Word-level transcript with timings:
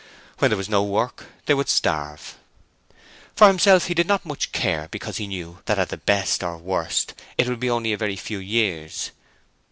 When 0.39 0.49
there 0.49 0.57
was 0.57 0.67
no 0.67 0.81
work 0.81 1.25
they 1.45 1.53
would 1.53 1.69
starve. 1.69 2.35
For 3.35 3.45
himself 3.45 3.85
he 3.85 3.93
did 3.93 4.07
not 4.07 4.23
care 4.51 4.79
much 4.81 4.89
because 4.89 5.17
he 5.17 5.27
knew 5.27 5.59
that 5.65 5.77
at 5.77 5.89
the 5.89 5.97
best 5.97 6.41
or 6.41 6.57
worst 6.57 7.13
it 7.37 7.47
would 7.47 7.63
only 7.69 7.89
be 7.89 7.93
a 7.93 7.97
very 7.97 8.15
few 8.15 8.39
years. 8.39 9.11